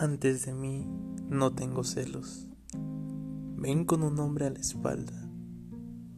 [0.00, 0.86] Antes de mí
[1.28, 2.46] no tengo celos.
[3.56, 5.28] Ven con un hombre a la espalda.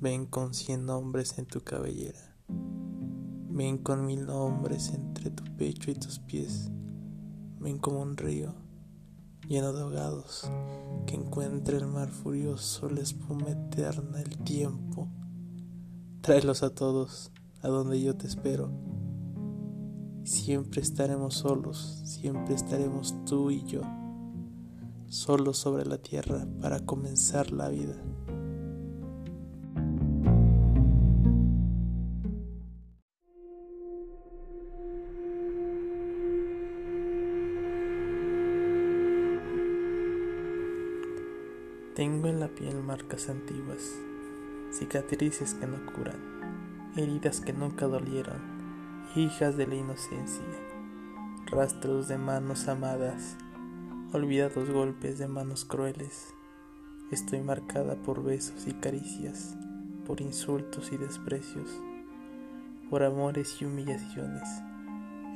[0.00, 2.18] Ven con cien hombres en tu cabellera.
[2.48, 6.72] Ven con mil hombres entre tu pecho y tus pies.
[7.60, 8.52] Ven como un río
[9.46, 10.50] lleno de ahogados
[11.06, 15.06] que encuentra el mar furioso, la espuma eterna, el tiempo.
[16.20, 17.30] Tráelos a todos
[17.62, 18.87] a donde yo te espero
[20.28, 23.80] Siempre estaremos solos, siempre estaremos tú y yo,
[25.06, 27.94] solos sobre la tierra para comenzar la vida.
[41.94, 43.94] Tengo en la piel marcas antiguas,
[44.72, 48.57] cicatrices que no curan, heridas que nunca dolieron
[49.16, 50.44] hijas de la inocencia,
[51.46, 53.36] rastros de manos amadas,
[54.12, 56.34] olvidados golpes de manos crueles.
[57.10, 59.56] Estoy marcada por besos y caricias,
[60.06, 61.80] por insultos y desprecios,
[62.90, 64.46] por amores y humillaciones.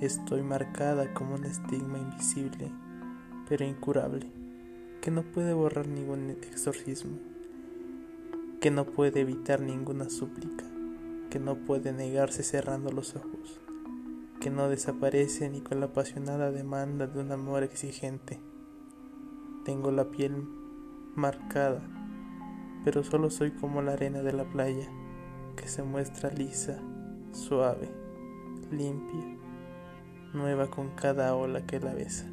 [0.02, 2.70] Estoy marcada como un estigma invisible,
[3.48, 4.30] pero incurable,
[5.00, 7.18] que no puede borrar ningún exorcismo,
[8.60, 10.71] que no puede evitar ninguna súplica
[11.32, 13.58] que no puede negarse cerrando los ojos,
[14.38, 18.38] que no desaparece ni con la apasionada demanda de un amor exigente.
[19.64, 20.46] Tengo la piel
[21.14, 21.80] marcada,
[22.84, 24.90] pero solo soy como la arena de la playa,
[25.56, 26.82] que se muestra lisa,
[27.30, 27.88] suave,
[28.70, 29.38] limpia,
[30.34, 32.30] nueva con cada ola que la besa.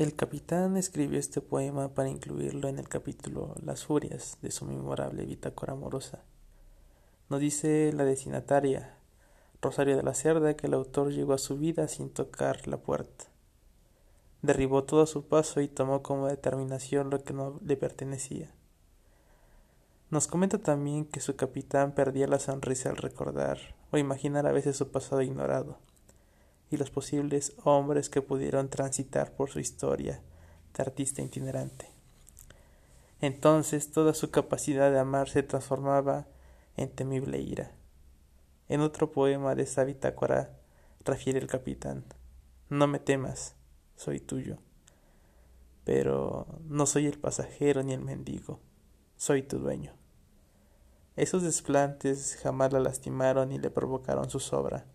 [0.00, 5.26] El capitán escribió este poema para incluirlo en el capítulo Las Furias de su memorable
[5.26, 6.24] bitácora amorosa.
[7.28, 8.96] Nos dice la destinataria,
[9.60, 13.26] Rosario de la Cerda, que el autor llegó a su vida sin tocar la puerta.
[14.40, 18.50] Derribó todo a su paso y tomó como determinación lo que no le pertenecía.
[20.08, 23.58] Nos comenta también que su capitán perdía la sonrisa al recordar
[23.90, 25.76] o imaginar a veces su pasado ignorado
[26.70, 30.22] y los posibles hombres que pudieron transitar por su historia
[30.74, 31.90] de artista itinerante.
[33.20, 36.26] Entonces toda su capacidad de amar se transformaba
[36.76, 37.72] en temible ira.
[38.68, 40.56] En otro poema de esa bitácora
[41.04, 42.04] refiere el capitán,
[42.68, 43.56] no me temas,
[43.96, 44.58] soy tuyo.
[45.84, 48.60] Pero no soy el pasajero ni el mendigo,
[49.16, 49.92] soy tu dueño.
[51.16, 54.86] Esos desplantes jamás la lastimaron ni le provocaron su sobra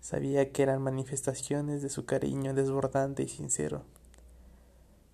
[0.00, 3.82] Sabía que eran manifestaciones de su cariño desbordante y sincero.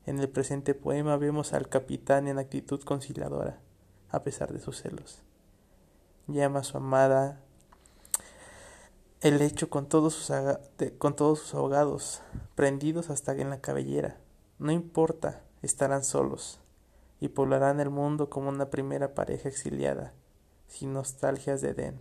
[0.06, 3.58] En el presente poema vemos al capitán en actitud conciliadora,
[4.10, 5.22] a pesar de sus celos.
[6.28, 7.40] Llama a su amada
[9.20, 10.32] el hecho con todos sus,
[10.98, 12.22] con todos sus ahogados,
[12.54, 14.18] prendidos hasta en la cabellera.
[14.60, 16.60] No importa, estarán solos
[17.18, 20.12] y poblarán el mundo como una primera pareja exiliada,
[20.68, 22.00] sin nostalgias de Edén.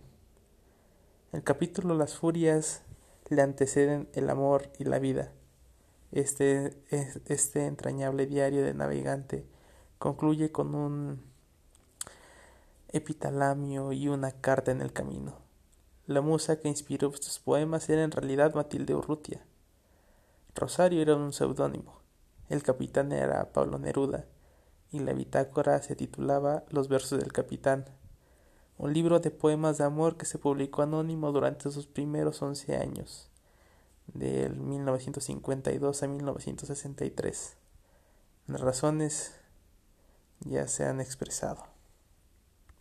[1.32, 2.82] El capítulo Las Furias
[3.28, 5.32] le anteceden el amor y la vida.
[6.12, 6.80] Este,
[7.26, 9.44] este entrañable diario de navegante
[9.98, 11.20] concluye con un
[12.88, 15.34] epitalamio y una carta en el camino.
[16.06, 19.44] La musa que inspiró estos poemas era en realidad Matilde Urrutia.
[20.54, 22.00] Rosario era un seudónimo.
[22.48, 24.26] El capitán era Pablo Neruda
[24.92, 27.84] y la bitácora se titulaba Los versos del capitán
[28.78, 33.30] un libro de poemas de amor que se publicó anónimo durante sus primeros once años,
[34.06, 37.56] del 1952 a 1963.
[38.46, 39.34] Las razones
[40.40, 41.75] ya se han expresado.